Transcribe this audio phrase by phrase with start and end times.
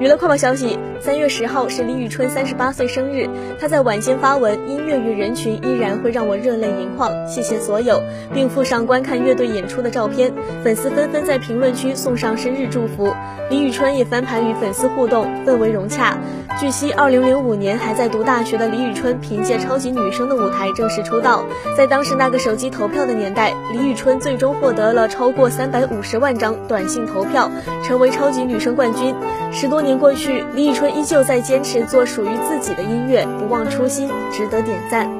[0.00, 3.28] 娱乐快报消息：三月十号是李宇春三十八岁生日，
[3.60, 8.02] 她在晚间发文：“音乐与人群依然会让我热泪盈眶，谢谢所有，
[8.32, 10.32] 并附上观看乐队演出的照片。
[10.64, 13.14] 粉丝纷纷在评论区送上生日祝福。
[13.50, 16.16] 李宇春也翻盘与粉丝互动，氛围融洽。
[16.58, 21.44] 据悉，二零零五年还在读大学的李宇春凭借《超级女声》的舞台正式出道。
[21.76, 27.50] 在当时那个手机投票的年代，李宇春最终获得了超过三百五十万张短信投票，
[27.84, 29.14] 成为超级女声冠军。
[29.52, 35.10] 十多年过去，李宇春依旧在坚持做属于自己的音乐，不忘初心，值得点赞。